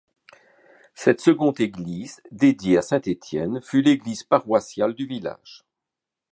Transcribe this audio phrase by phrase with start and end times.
[0.95, 5.63] Cette seconde église, dédiée à Saint Etienne, fut l'église paroissiale du village.